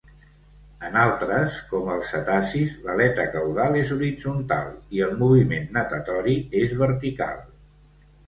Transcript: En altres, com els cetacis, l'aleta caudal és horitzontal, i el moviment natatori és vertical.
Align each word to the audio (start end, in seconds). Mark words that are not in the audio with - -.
En 0.85 0.95
altres, 1.01 1.57
com 1.73 1.89
els 1.95 2.13
cetacis, 2.13 2.71
l'aleta 2.87 3.25
caudal 3.35 3.77
és 3.83 3.91
horitzontal, 3.97 4.73
i 4.99 5.05
el 5.09 5.13
moviment 5.21 5.69
natatori 5.79 6.35
és 6.63 6.75
vertical. 6.83 7.45